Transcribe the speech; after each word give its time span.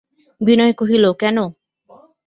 বিনয় 0.41 0.73
কহিল, 0.79 1.05
কেন? 1.13 1.37